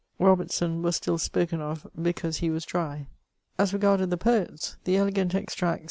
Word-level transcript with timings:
Robertson 0.17 0.81
was 0.81 0.95
still 0.95 1.19
spoken 1.19 1.61
of, 1.61 1.85
because 2.01 2.37
he 2.37 2.49
was 2.49 2.65
dry. 2.65 3.05
As 3.59 3.71
reg^ded 3.71 4.09
the 4.09 4.17
poets, 4.17 4.75
the 4.83 4.95
'^ 4.95 4.97
Elegant 4.97 5.35
Extracts" 5.35 5.79